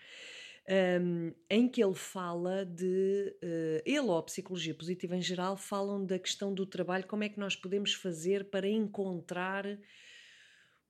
[0.68, 3.36] um, em que ele fala de.
[3.42, 7.30] eh, ele ou a psicologia positiva em geral falam da questão do trabalho, como é
[7.30, 9.66] que nós podemos fazer para encontrar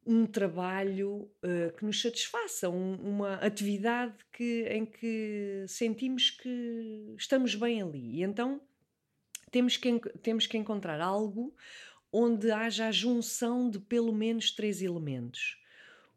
[0.05, 7.55] um trabalho eh, que nos satisfaça, um- uma atividade que, em que sentimos que estamos
[7.55, 8.17] bem ali.
[8.19, 8.61] E então
[9.51, 11.53] temos que, temos que encontrar algo
[12.11, 15.57] onde haja a junção de pelo menos três elementos.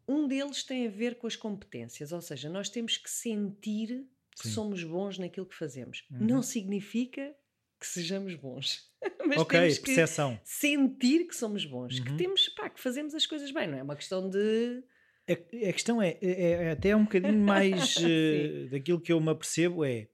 [0.08, 4.06] Um deles tem a ver com as competências, ou seja, nós temos que sentir
[4.40, 4.54] que Sim.
[4.54, 6.04] somos bons naquilo que fazemos.
[6.10, 6.26] Uhum.
[6.26, 7.34] Não significa
[7.78, 8.90] que sejamos bons,
[9.26, 10.40] mas ok, temos que percepção.
[10.44, 12.16] sentir que somos bons, que Uhum.
[12.16, 14.82] temos, pá, que fazemos as coisas bem, não é uma questão de
[15.28, 19.30] A, a questão é, é, é até um bocadinho mais eh, daquilo que eu me
[19.30, 20.08] apercebo é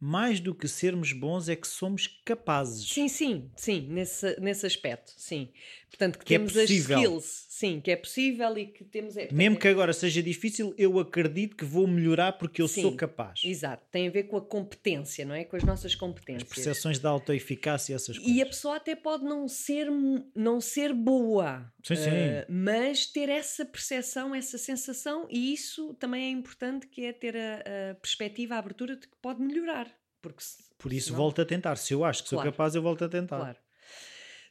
[0.00, 2.88] mais do que sermos bons é que somos capazes.
[2.92, 5.52] Sim, sim, sim, nesse, nesse aspecto, sim.
[5.92, 6.96] Portanto, que, Que é temos possível.
[6.96, 9.14] as skills, sim, que é possível e que temos.
[9.14, 12.96] É, Mesmo que agora seja difícil, eu acredito que vou melhorar porque eu sou Sim,
[12.96, 13.42] capaz.
[13.44, 15.44] Exato, tem a ver com a competência, não é?
[15.44, 16.48] Com as nossas As competências.
[16.48, 18.34] percepções da autoeficácia, essas coisas.
[18.36, 19.86] E a pessoa até pode não ser,
[20.34, 22.08] não ser boa, Sim, sim.
[22.10, 27.36] eh, mas ter essa percepção, essa sensação, e isso também é importante, que é ter
[27.36, 29.92] a, a perspectiva, a abertura de que pode melhorar.
[30.22, 31.76] Porque se- Por isso senão- volto a tentar.
[31.76, 32.50] Se eu acho que sou Claro.
[32.50, 33.38] capaz, eu volto a tentar.
[33.38, 33.58] Claro.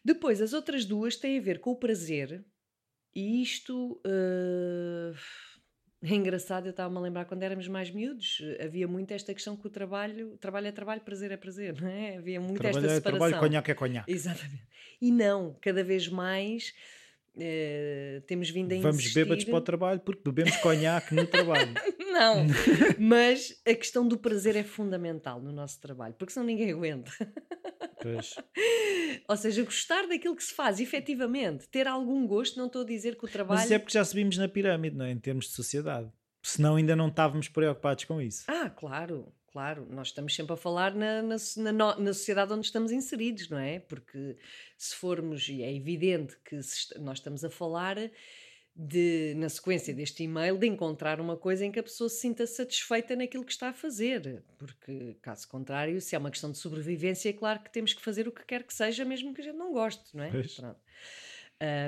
[0.03, 2.43] Depois, as outras duas têm a ver com o prazer,
[3.13, 5.13] e isto eh,
[6.03, 6.65] é engraçado.
[6.65, 10.37] Eu estava-me a lembrar quando éramos mais miúdos, havia muito esta questão que o trabalho,
[10.37, 12.17] trabalho é trabalho, prazer é prazer, não é?
[12.17, 13.27] Havia muito Trabalho esta é separação.
[13.27, 14.11] trabalho, conhaque é conhaque.
[14.11, 14.63] Exatamente.
[14.99, 16.73] E não, cada vez mais
[17.37, 19.23] eh, temos vindo a Vamos insistir...
[19.23, 21.73] bêbados para o trabalho porque bebemos conhaque no trabalho.
[22.11, 22.45] Não,
[22.99, 27.09] mas a questão do prazer é fundamental no nosso trabalho, porque senão ninguém aguenta.
[28.01, 28.35] Pois.
[29.27, 33.15] Ou seja, gostar daquilo que se faz, efetivamente, ter algum gosto, não estou a dizer
[33.15, 33.59] que o trabalho.
[33.59, 35.11] Mas isso é porque já subimos na pirâmide, não é?
[35.11, 36.11] Em termos de sociedade.
[36.43, 38.43] Senão ainda não estávamos preocupados com isso.
[38.47, 39.87] Ah, claro, claro.
[39.89, 41.37] Nós estamos sempre a falar na, na,
[41.71, 43.79] na na sociedade onde estamos inseridos, não é?
[43.79, 44.37] Porque
[44.75, 47.97] se formos, e é evidente que se nós estamos a falar
[48.75, 52.47] de, na sequência deste e-mail, de encontrar uma coisa em que a pessoa se sinta
[52.47, 54.43] satisfeita naquilo que está a fazer.
[54.57, 58.27] Porque, caso contrário, se é uma questão de sobrevivência, é claro que temos que fazer
[58.27, 60.29] o que quer que seja, mesmo que a gente não goste, não é?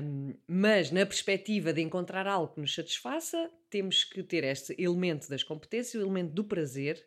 [0.03, 5.27] Um, mas na perspectiva de encontrar algo que nos satisfaça, temos que ter este elemento
[5.27, 7.03] das competências, o elemento do prazer.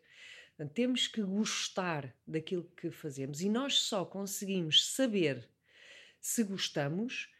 [0.73, 5.47] Temos que gostar daquilo que fazemos e nós só conseguimos saber
[6.19, 7.31] se gostamos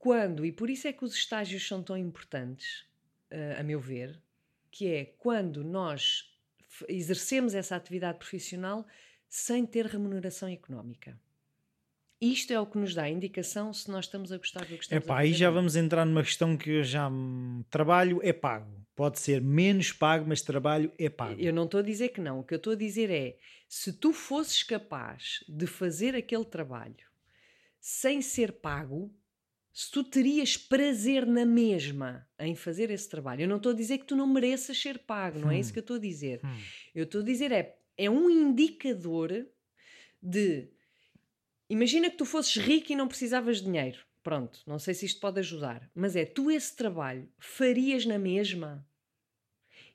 [0.00, 2.86] quando, e por isso é que os estágios são tão importantes,
[3.30, 4.18] eh, a meu ver,
[4.70, 6.34] que é quando nós
[6.88, 8.86] exercemos essa atividade profissional
[9.28, 11.20] sem ter remuneração económica.
[12.18, 14.84] Isto é o que nos dá a indicação se nós estamos a gostar do que
[14.84, 15.38] estamos Epá, a aí fazer.
[15.38, 15.60] já ou não.
[15.60, 17.10] vamos entrar numa questão que eu já
[17.68, 18.80] trabalho é pago.
[18.96, 21.38] Pode ser menos pago, mas trabalho é pago.
[21.38, 22.40] Eu não estou a dizer que não.
[22.40, 27.06] O que eu estou a dizer é: se tu fosses capaz de fazer aquele trabalho
[27.78, 29.14] sem ser pago,
[29.72, 33.98] se tu terias prazer na mesma em fazer esse trabalho, eu não estou a dizer
[33.98, 35.72] que tu não mereças ser pago, não é isso Hum.
[35.74, 36.40] que eu estou a dizer.
[36.44, 36.58] Hum.
[36.94, 39.46] Eu estou a dizer é, é um indicador
[40.22, 40.68] de.
[41.68, 43.98] Imagina que tu fosses rico e não precisavas de dinheiro.
[44.22, 48.86] Pronto, não sei se isto pode ajudar, mas é tu esse trabalho farias na mesma?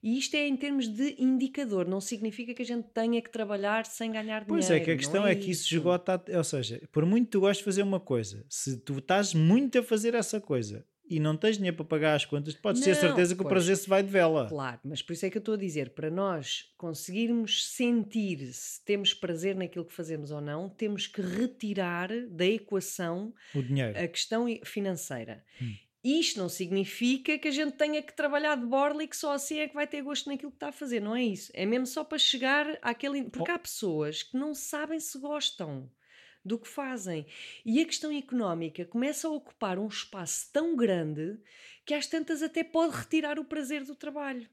[0.05, 3.87] E isto é em termos de indicador, não significa que a gente tenha que trabalhar
[3.87, 4.45] sem ganhar dinheiro.
[4.47, 7.39] Pois é, que a questão é, que isso esgota, ou seja, por muito que tu
[7.39, 11.35] gostes de fazer uma coisa, se tu estás muito a fazer essa coisa e não
[11.35, 13.53] tens dinheiro para pagar as contas, podes ter Não, certeza que o pois.
[13.53, 14.47] prazer se vai de vela.
[14.47, 18.83] Claro, mas por isso é que eu estou a dizer, para nós conseguirmos sentir se
[18.85, 23.97] temos prazer naquilo que fazemos ou não, temos que retirar da equação O dinheiro.
[23.97, 25.43] a questão financeira.
[25.59, 25.73] Hum.
[26.05, 29.57] Isto não significa que a gente tenha que trabalhar de borla e que só assim
[29.57, 31.51] é que vai ter gosto naquilo que está a fazer, não é isso.
[31.55, 33.23] É mesmo só para chegar àquele.
[33.23, 35.89] Porque há pessoas que não sabem se gostam
[36.45, 37.25] do que fazem.
[37.65, 41.39] E a questão económica começa a ocupar um espaço tão grande
[41.83, 44.47] que às tantas até pode retirar o prazer do trabalho.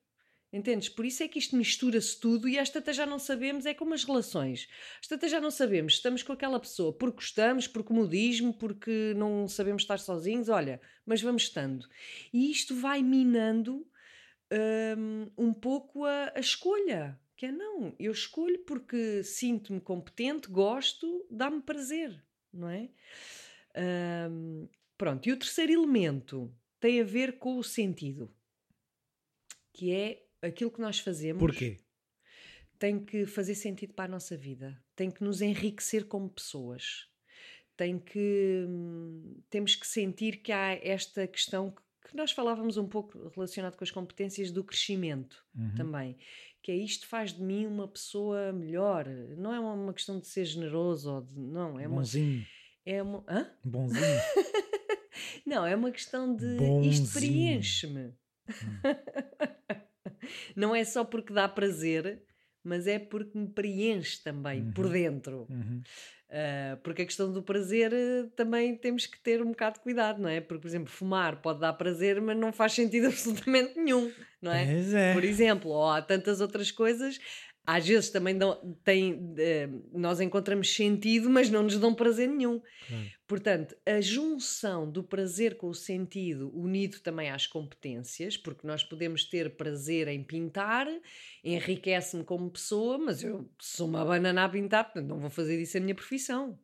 [0.53, 0.91] Entendes?
[0.91, 3.95] Por isso é que isto mistura-se tudo e às tantas já não sabemos, é como
[3.95, 4.69] as relações.
[5.01, 9.49] Às tantas já não sabemos, estamos com aquela pessoa porque gostamos, por comodismo, porque não
[9.49, 11.89] sabemos estar sozinhos, olha, mas vamos estando.
[12.33, 13.87] E isto vai minando
[14.53, 17.19] um, um pouco a, a escolha.
[17.35, 22.89] Que é não, eu escolho porque sinto-me competente, gosto, dá-me prazer, não é?
[24.31, 28.33] Um, pronto, e o terceiro elemento tem a ver com o sentido,
[29.73, 31.41] que é aquilo que nós fazemos.
[31.41, 31.79] Porquê?
[32.79, 37.07] Tem que fazer sentido para a nossa vida, tem que nos enriquecer como pessoas,
[37.77, 38.67] tem que.
[38.69, 41.73] Hum, temos que sentir que há esta questão
[42.05, 45.75] que nós falávamos um pouco relacionado com as competências do crescimento uhum.
[45.77, 46.17] também,
[46.61, 49.07] que é isto faz de mim uma pessoa melhor.
[49.39, 51.39] Não é uma questão de ser generoso ou de.
[51.39, 52.39] Não, é Bonzinho.
[52.39, 52.47] uma.
[52.85, 53.25] É uma.
[53.29, 53.51] Hã?
[53.65, 54.21] Bonzinho.
[55.47, 56.57] não, é uma questão de.
[56.57, 56.93] Bonzinho.
[56.93, 58.07] Isto preenche-me.
[58.09, 58.13] Hum.
[60.57, 62.23] não é só porque dá prazer,
[62.63, 64.73] mas é porque me preenche também uhum.
[64.73, 65.47] por dentro.
[65.51, 65.83] Uhum.
[66.33, 70.23] Uh, porque a questão do prazer uh, também temos que ter um bocado de cuidado,
[70.23, 70.41] não é?
[70.41, 74.65] Porque, por exemplo, fumar pode dar prazer, mas não faz sentido absolutamente nenhum, não é?
[74.65, 75.13] é.
[75.13, 77.21] Por exemplo, ou há tantas outras coisas
[77.65, 82.61] às vezes também dão, tem, uh, nós encontramos sentido, mas não nos dão prazer nenhum.
[82.89, 83.11] Claro.
[83.27, 89.25] Portanto, a junção do prazer com o sentido, unido também às competências, porque nós podemos
[89.25, 90.87] ter prazer em pintar,
[91.43, 95.79] enriquece-me como pessoa, mas eu sou uma banana a pintar, portanto não vou fazer disso
[95.79, 96.59] a minha profissão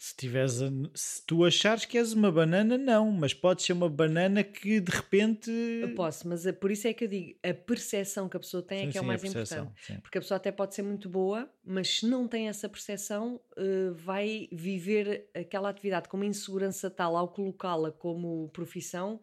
[0.00, 3.88] se, tiveres a, se tu achares que és uma banana, não, mas pode ser uma
[3.88, 5.50] banana que de repente.
[5.50, 8.62] Eu posso, mas é, por isso é que eu digo: a percepção que a pessoa
[8.62, 9.72] tem é que é o mais importante.
[9.82, 10.00] Sim.
[10.00, 13.94] Porque a pessoa até pode ser muito boa, mas se não tem essa percepção, uh,
[13.94, 19.20] vai viver aquela atividade com uma insegurança tal ao colocá-la como profissão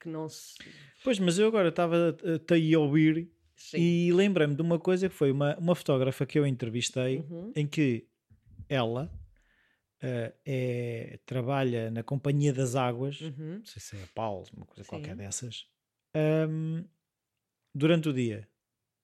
[0.00, 0.54] que não se.
[1.04, 3.78] Pois, mas eu agora estava a, a ouvir sim.
[3.78, 7.52] e lembrei-me de uma coisa que foi uma, uma fotógrafa que eu entrevistei uhum.
[7.54, 8.04] em que
[8.68, 9.08] ela
[10.02, 13.58] uh, é, trabalha na Companhia das Águas, uhum.
[13.58, 14.88] não sei se é a Paulo, uma coisa Sim.
[14.88, 15.66] qualquer dessas,
[16.48, 16.84] um,
[17.74, 18.48] durante o dia.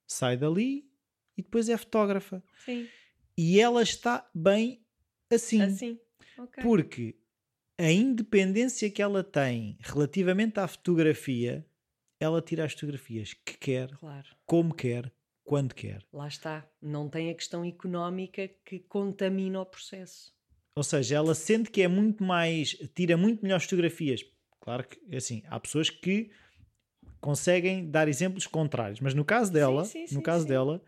[0.07, 0.91] Sai dali
[1.37, 2.43] e depois é fotógrafa.
[2.65, 2.89] Sim.
[3.37, 4.85] E ela está bem
[5.33, 5.61] assim.
[5.63, 6.01] Assim.
[6.39, 6.63] Okay.
[6.63, 7.17] Porque
[7.79, 11.67] a independência que ela tem relativamente à fotografia,
[12.21, 14.29] ela tira as fotografias que quer, claro.
[14.47, 15.13] como quer,
[15.45, 16.05] quando quer.
[16.13, 16.69] Lá está.
[16.81, 20.35] Não tem a questão económica que contamina o processo.
[20.77, 22.77] Ou seja, ela sente que é muito mais.
[22.95, 24.25] tira muito melhores fotografias.
[24.61, 26.31] Claro que, assim, há pessoas que
[27.21, 30.83] conseguem dar exemplos contrários, mas no caso dela, sim, sim, no sim, caso dela,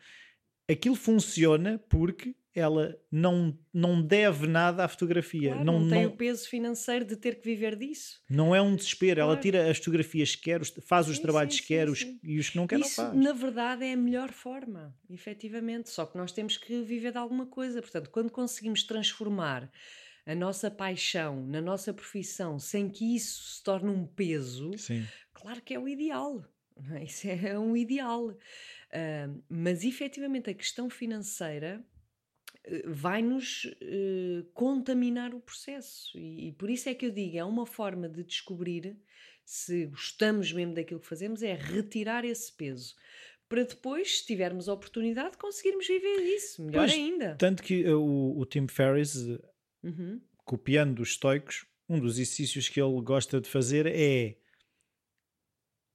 [0.69, 5.51] aquilo funciona porque ela não, não deve nada à fotografia.
[5.51, 8.21] Claro, não, não tem não, o peso financeiro de ter que viver disso.
[8.29, 9.17] Não é um desespero.
[9.17, 9.33] Claro.
[9.33, 12.57] Ela tira as fotografias que quer, faz os trabalhos que quer os, e os que
[12.57, 13.25] não quer Isso, não faz.
[13.25, 15.91] na verdade, é a melhor forma, efetivamente.
[15.91, 17.83] Só que nós temos que viver de alguma coisa.
[17.83, 19.71] Portanto, quando conseguimos transformar
[20.25, 24.73] a nossa paixão na nossa profissão sem que isso se torne um peso,
[25.33, 26.45] claro que é o ideal.
[26.93, 27.05] É?
[27.05, 28.29] Isso é um ideal.
[28.29, 31.85] Uh, mas efetivamente a questão financeira
[32.87, 36.17] vai-nos uh, contaminar o processo.
[36.19, 38.97] E, e, por isso é que eu digo: é uma forma de descobrir
[39.45, 42.97] se gostamos mesmo daquilo que fazemos, é retirar esse peso.
[43.49, 47.37] Para depois, se tivermos a oportunidade, conseguirmos viver isso, melhor pois, ainda.
[47.37, 49.15] Tanto que uh, o, o Tim Ferriss,
[49.85, 50.21] uhum.
[50.45, 54.37] copiando os estoicos, um dos exercícios que ele gosta de fazer é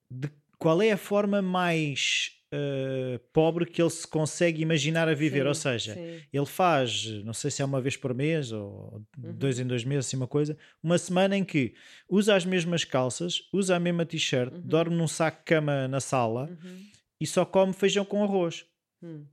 [0.09, 0.29] de
[0.61, 5.41] qual é a forma mais uh, pobre que ele se consegue imaginar a viver.
[5.41, 6.21] Sim, ou seja, sim.
[6.31, 9.33] ele faz, não sei se é uma vez por mês ou uhum.
[9.33, 11.73] dois em dois meses, assim uma coisa, uma semana em que
[12.07, 14.61] usa as mesmas calças, usa a mesma t-shirt, uhum.
[14.61, 16.85] dorme num saco de cama na sala uhum.
[17.19, 18.63] e só come feijão com arroz.
[19.01, 19.25] Hum.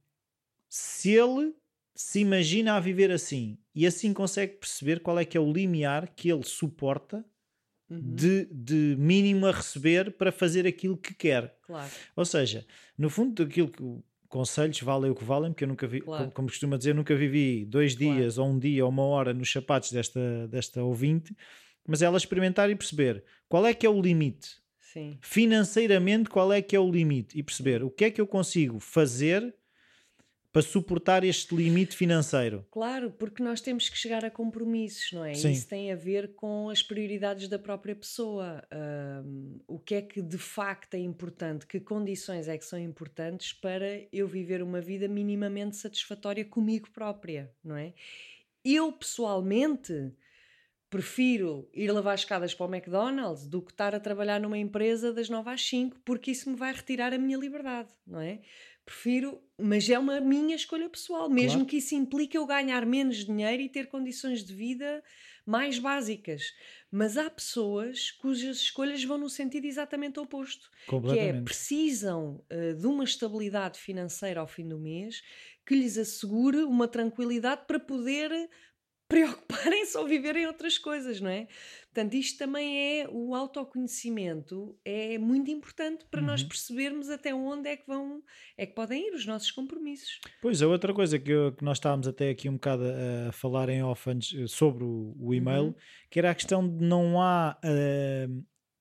[0.66, 1.52] Se ele
[1.94, 6.08] se imagina a viver assim e assim consegue perceber qual é que é o limiar
[6.16, 7.22] que ele suporta
[7.90, 8.14] uhum.
[8.14, 11.56] de, de mínimo a receber para fazer aquilo que quer.
[11.62, 11.90] Claro.
[12.16, 13.82] Ou seja, no fundo, aquilo que
[14.28, 16.24] conselhos valem o que valem, porque eu nunca vi, claro.
[16.24, 18.50] como, como costuma dizer, nunca vivi dois dias claro.
[18.50, 21.34] ou um dia ou uma hora nos sapatos desta, desta ouvinte,
[21.86, 24.56] mas ela experimentar e perceber qual é que é o limite.
[24.78, 25.18] Sim.
[25.20, 27.38] Financeiramente, qual é que é o limite?
[27.38, 29.54] E perceber o que é que eu consigo fazer
[30.52, 32.66] para suportar este limite financeiro.
[32.70, 35.34] Claro, porque nós temos que chegar a compromissos, não é?
[35.34, 35.50] Sim.
[35.50, 38.62] Isso tem a ver com as prioridades da própria pessoa.
[38.70, 41.66] Ahm, o que é que de facto é importante?
[41.66, 47.52] Que condições é que são importantes para eu viver uma vida minimamente satisfatória comigo própria,
[47.62, 47.92] não é?
[48.64, 50.12] Eu pessoalmente
[50.90, 55.28] prefiro ir lavar escadas para o McDonald's do que estar a trabalhar numa empresa das
[55.28, 58.40] 9 às 5, porque isso me vai retirar a minha liberdade, não é?
[58.84, 61.66] Prefiro, mas é uma minha escolha pessoal, mesmo Claro.
[61.66, 65.02] que isso implique eu ganhar menos dinheiro e ter condições de vida
[65.46, 66.42] mais básicas.
[66.90, 70.68] Mas há pessoas cujas escolhas vão no sentido exatamente oposto,
[71.06, 75.22] que é precisam eh, de uma estabilidade financeira ao fim do mês
[75.66, 78.30] que lhes assegure uma tranquilidade para poder
[79.08, 81.48] preocuparem-se ou viverem outras coisas, não é?
[81.92, 86.48] Portanto, isto também é o autoconhecimento, é muito importante para nós Uhum.
[86.48, 88.22] percebermos até onde é que vão,
[88.56, 90.20] é que podem ir os nossos compromissos.
[90.40, 92.84] Pois, a outra coisa que, eu- que nós estávamos até aqui um bocado
[93.28, 95.74] a, falar em off antes, eh, sobre o, o e-mail, Uhum.
[96.10, 98.28] que era a questão de não há eh,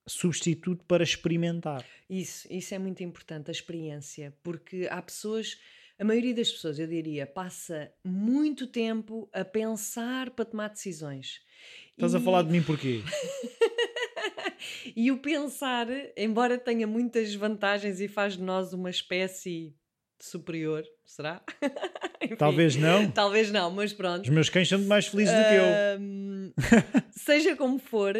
[0.06, 1.84] substituto para experimentar.
[2.08, 5.58] Isso, isso é muito importante, a experiência, porque há pessoas,
[5.98, 11.40] a maioria das pessoas, eu diria, passa muito tempo a pensar para tomar decisões.
[11.92, 13.02] Estás a E- falar de mim porquê?
[14.96, 19.72] E o pensar, embora tenha muitas vantagens e faz de nós uma espécie
[20.18, 21.40] superior, será?
[22.20, 23.08] Enfim, Talvez não.
[23.10, 24.24] Talvez não, mas pronto.
[24.24, 27.02] Os meus cães são mais felizes do que eu.
[27.12, 28.14] Seja como for,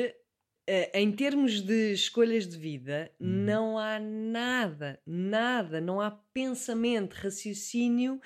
[0.95, 3.27] em termos de escolhas de vida, Uhum.
[3.29, 8.21] não há nada, nada, não há pensamento, raciocínio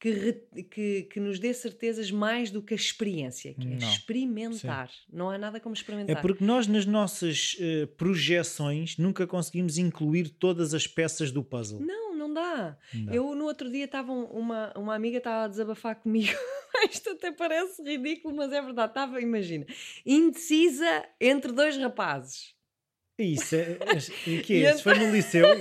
[0.00, 3.88] que, re- que, que nos dê certezas mais do que a experiência, que é Não.
[3.88, 4.90] experimentar.
[5.10, 6.20] Não há nada como É experimentar.
[6.20, 11.80] porque nós, nas nossas eh, projeções, nunca conseguimos incluir todas as peças do puzzle.
[11.80, 12.76] Não, não dá.
[12.92, 13.14] Não.
[13.14, 16.32] Eu no outro dia estava um- uma, uma amiga estava a desabafar comigo.
[16.90, 18.90] Isto até parece ridículo, mas é verdade.
[18.90, 19.66] Estava, imagina,
[20.04, 22.54] indecisa entre dois rapazes.
[23.18, 23.78] Isso é.
[24.26, 24.70] E que E é?
[24.74, 25.46] Isso foi no liceu?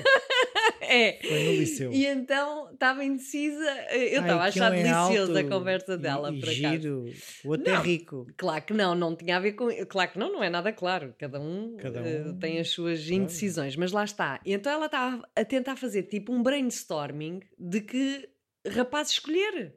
[0.86, 1.18] É.
[1.22, 1.92] Foi no liceu.
[1.94, 3.64] E então estava indecisa.
[3.92, 6.54] Eu Ai, estava a achar um é deliciosa a conversa e- dela, e acaso.
[6.54, 7.06] giro.
[7.46, 7.82] O outro é Não.
[7.82, 8.28] rico.
[8.38, 9.70] Claro que não, não tinha a ver com.
[9.88, 11.16] Claro que não, não é nada claro.
[11.18, 13.14] Cada um, Cada eh, um, tem as suas claro.
[13.24, 14.40] indecisões, mas lá está.
[14.46, 18.30] E então ela estava a tentar fazer tipo um brainstorming de que
[18.68, 19.76] rapaz escolher.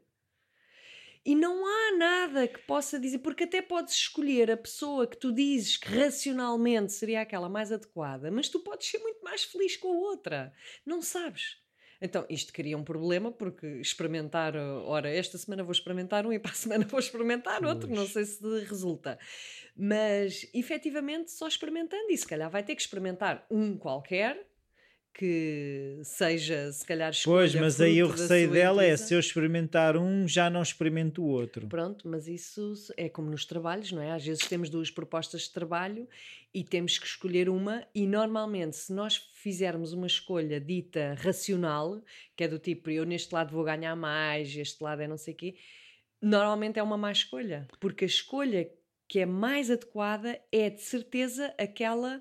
[1.26, 5.32] E não há nada que possa dizer, porque até podes escolher a pessoa que tu
[5.32, 9.88] dizes que racionalmente seria aquela mais adequada, mas tu podes ser muito mais feliz com
[9.88, 10.52] a outra.
[10.86, 11.56] Não sabes.
[12.00, 16.38] Então, isto cria um problema, porque experimentar, uh, ora, esta semana vou experimentar um e
[16.38, 18.12] para a semana vou experimentar outro, não Pois.
[18.12, 19.18] sei se resulta.
[19.74, 24.46] Mas, efetivamente, só experimentando, e se calhar vai ter que experimentar um qualquer,
[25.18, 29.06] que seja, se calhar, Pois, mas aí o receio dela é intuição.
[29.06, 31.66] se eu experimentar um, já não experimento o outro.
[31.68, 34.12] Pronto, mas isso é como nos trabalhos, não é?
[34.12, 36.06] Às vezes temos duas propostas de trabalho
[36.52, 42.02] e temos que escolher uma, e normalmente, se nós fizermos uma escolha dita racional,
[42.36, 45.32] que é do tipo eu neste lado vou ganhar mais, este lado é não sei
[45.32, 45.54] o quê,
[46.20, 48.70] normalmente é uma má escolha, porque a escolha
[49.08, 52.20] que é mais adequada é de certeza aquela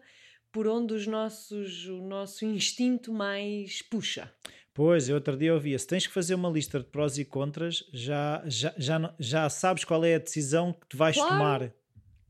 [0.55, 4.33] por onde os nossos, o nosso instinto mais puxa.
[4.73, 7.83] Pois, eu outro dia ouvi, se tens que fazer uma lista de prós e contras,
[7.91, 11.29] já, já, já, já sabes qual é a decisão que tu vais Claro.
[11.29, 11.73] tomar.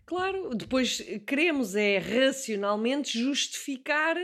[0.07, 4.17] Claro, depois queremos é racionalmente justificar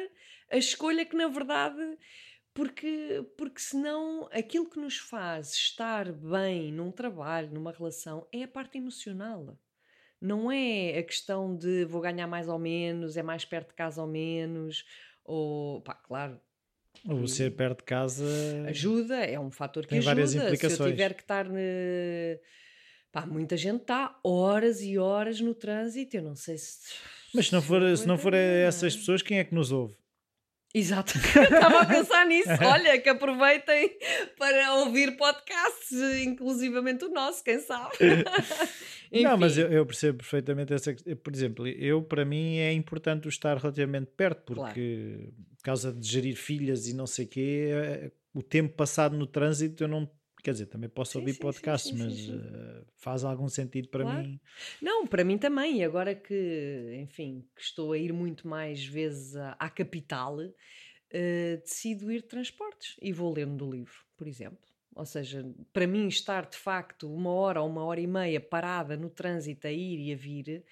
[0.49, 1.79] a escolha que na verdade
[2.55, 8.47] porque porque senão aquilo que nos faz estar bem num trabalho, numa relação é a
[8.47, 9.55] parte emocional.
[10.21, 14.01] Não é a questão de vou ganhar mais ou menos, é mais perto de casa
[14.01, 14.85] ou menos,
[15.23, 16.39] ou pá, claro,
[17.07, 18.23] Ou ser perto de casa.
[18.67, 20.11] ajuda, é um fator que Tem ajuda.
[20.13, 20.91] várias Se eu implicações.
[20.91, 21.47] tiver que estar.
[21.53, 22.39] eh,
[23.11, 26.15] Pá, muita gente está horas e horas no trânsito.
[26.15, 26.79] Eu não sei se.
[27.33, 28.97] Mas se não for, se não for aguentaria, essas é?
[28.97, 29.97] pessoas, quem é que nos ouve?
[30.73, 32.47] Exato, estava a pensar nisso.
[32.65, 33.97] Olha, que aproveitem
[34.39, 35.91] para ouvir podcasts,
[36.25, 37.93] inclusivamente o nosso, quem sabe.
[39.13, 41.15] Não, mas Enfim, eu, eu percebo perfeitamente essa questão.
[41.17, 44.75] Por exemplo, eu, para mim, é importante o estar relativamente perto, Claro.
[44.75, 49.15] porque por causa de gerir filhas e não sei o quê, eh, o tempo passado
[49.17, 50.09] no trânsito eu não.
[50.43, 54.29] Quer dizer, também posso Sim, ouvir sim, sim, mas eh, faz algum sentido para Claro.
[54.29, 54.39] mim.
[54.81, 55.79] Não, para mim também.
[55.79, 60.37] E agora que, enfim, que estou a ir muito mais vezes à, à capital,
[61.11, 64.70] eh, decido ir de transportes e vou lendo do livro, por exemplo.
[64.95, 68.97] Ou seja, para mim estar de facto uma hora ou uma hora e meia parada
[68.97, 70.65] no trânsito a ir e a vir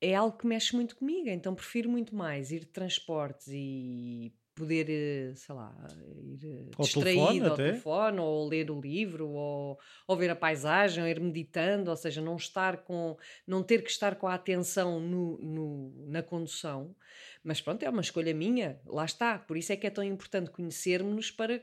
[0.00, 1.28] é algo que mexe muito comigo.
[1.28, 5.74] Então prefiro muito mais ir de transportes e poder, eh, sei lá,
[6.22, 7.68] ir eh, Ao distraído telefone ao até.
[7.68, 9.78] telefone, ou ler o livro, ou,
[10.08, 13.90] ou ver a paisagem, ou ir meditando, ou seja, não estar com, não ter que
[13.90, 16.96] estar com a atenção no, no- na condução.
[17.44, 19.38] Mas pronto, é uma escolha minha, lá está.
[19.38, 21.62] Por isso é que é tão importante conhecermos-nos para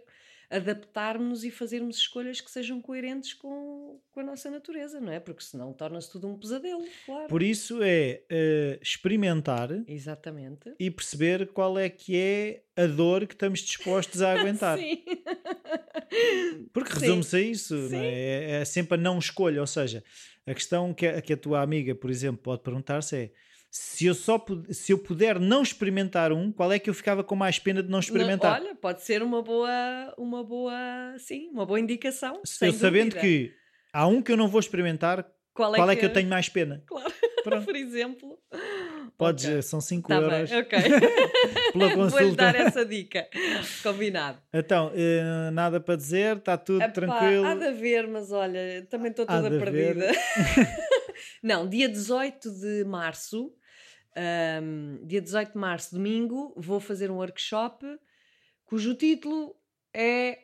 [0.56, 5.20] adaptarmos e fazermos escolhas que sejam coerentes com, com a nossa natureza, não é?
[5.20, 7.28] Porque senão torna-se tudo um pesadelo, claro.
[7.28, 10.74] Por isso é eh, experimentar Exatamente.
[10.80, 14.78] e perceber qual é que é a dor que estamos dispostos a aguentar.
[14.80, 15.04] Sim.
[16.72, 17.96] Porque resume-se a isso, não Sim.
[17.98, 18.14] é?
[18.14, 19.60] É- é sempre a não escolha.
[19.62, 20.04] Ou seja,
[20.46, 23.32] a questão que a, que a tua amiga, por exemplo, pode perguntar-se é
[23.76, 27.36] se eu, só, se eu puder não experimentar um, qual é que eu ficava com
[27.36, 28.60] mais pena de não experimentar?
[28.60, 30.72] Não, olha, pode ser uma boa, uma boa,
[31.18, 32.40] sim, uma boa indicação.
[32.46, 33.22] Se eu sabendo dúvida.
[33.22, 33.52] que
[33.92, 36.48] há um que eu não vou experimentar, qual é, qual é que eu tenho mais
[36.48, 36.84] pena?
[36.86, 37.12] Claro,
[37.44, 37.66] Pronto.
[37.66, 38.38] por exemplo.
[39.18, 39.58] Podes, Ok.
[39.58, 40.80] eh, são 5 Tá euros bem, ok.
[41.74, 43.28] pela Vou-lhe dar essa dica.
[43.82, 44.38] Combinado.
[44.54, 47.46] Então, eh, nada para dizer, está tudo Epá, tranquilo.
[47.48, 50.12] Há de haver, mas olha, também estou toda perdida.
[51.42, 53.54] Não, dia 18 de março,
[54.62, 57.86] hum, dia 18 de março, domingo, vou fazer um workshop
[58.66, 59.56] cujo título
[59.94, 60.40] é.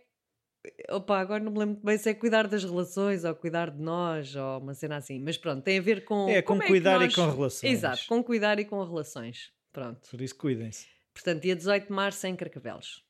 [0.90, 3.82] Opa, agora não me lembro muito bem se é cuidar das relações ou cuidar de
[3.82, 6.28] nós ou uma cena assim, mas pronto, tem a ver com.
[6.28, 7.72] É, com que cuidar nós- e com relações.
[7.72, 9.52] Exato, com cuidar e com relações.
[9.72, 10.10] Pronto.
[10.10, 10.86] Por isso, cuidem-se.
[11.14, 13.04] Portanto, dia 18 de março em Carcavelos.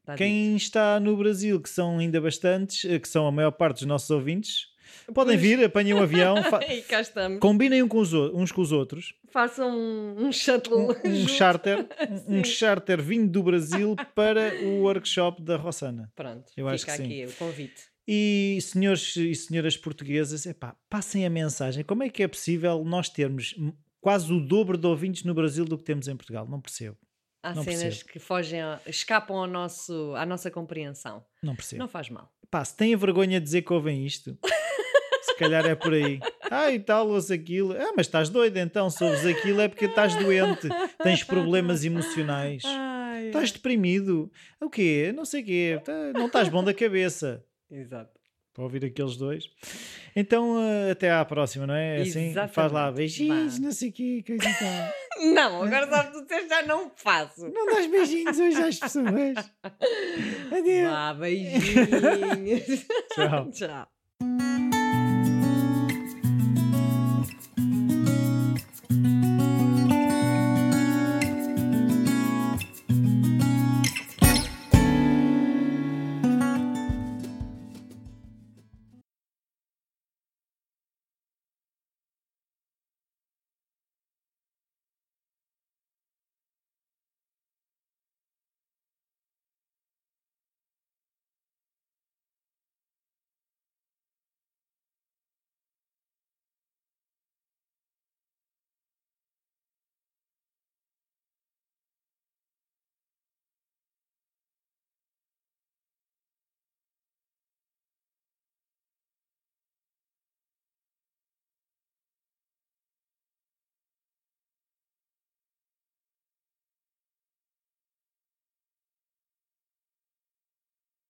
[0.00, 3.78] Está Quem está no Brasil, que são ainda bastantes, eh, que são a maior parte
[3.78, 4.66] dos nossos ouvintes,
[5.14, 6.34] podem vir, apanhem um avião.
[6.68, 7.38] E cá estamos.
[7.40, 10.88] combinem com os o- uns com os outros, Façam um, um shuttle.
[11.04, 11.86] um, um charter,
[12.28, 12.44] um, Sim.
[12.44, 16.10] charter vindo do Brasil para o workshop da Rossana.
[16.16, 17.90] Pronto, Eu acho que aqui o convite.
[18.08, 21.84] E senhores e senhoras portuguesas, epá, passem a mensagem.
[21.84, 23.54] Como é que é possível nós termos
[24.00, 26.46] quase o dobro de ouvintes no Brasil do que temos em Portugal?
[26.48, 26.96] Não percebo.
[27.42, 28.10] Há Não cenas percebo.
[28.10, 31.24] que fogem, escapam ao nosso, à nossa compreensão.
[31.42, 31.78] Não percebo.
[31.80, 32.30] Não faz mal.
[32.50, 34.36] Pá, se têm vergonha de dizer que ouvem isto,
[35.22, 36.20] se calhar é por aí.
[36.50, 37.72] Ah, e tal, ouço aquilo.
[37.72, 38.88] Ah, mas estás doido então.
[38.90, 40.68] Se ouves aquilo é porque estás doente,
[41.02, 44.30] tens problemas emocionais, Ai, estás deprimido.
[44.60, 45.12] O quê?
[45.14, 45.80] Não sei o quê.
[45.84, 47.44] Tá- Não estás bom da cabeça.
[47.70, 48.10] Exato.
[48.52, 49.44] Para ouvir aqueles dois.
[50.14, 52.00] Então, eh, até à próxima, não é?
[52.00, 52.96] Assim, faz lá Exatamente.
[52.96, 53.64] beijinhos, Vá.
[53.64, 54.92] não sei o quê, coisa e tal.
[55.34, 57.46] Não, agora sabe tu disseste, já não faço.
[57.50, 59.52] Não dás beijinhos hoje às pessoas.
[60.50, 60.90] Adeus.
[60.90, 62.86] Vá, beijinhos.
[63.14, 63.50] Tchau.
[63.50, 63.88] Tchau.